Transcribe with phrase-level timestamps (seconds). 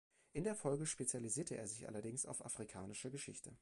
[0.33, 3.55] In der Folge spezialisierte er sich allerdings auf afrikanische Geschichte.